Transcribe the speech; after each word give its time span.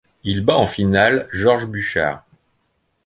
Il 0.23 0.43
bat 0.43 0.55
en 0.57 0.65
finale 0.65 1.27
Georges 1.31 1.67
Buchard. 1.67 2.25